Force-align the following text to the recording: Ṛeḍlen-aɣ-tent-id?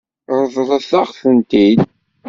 Ṛeḍlen-aɣ-tent-id? 0.41 1.79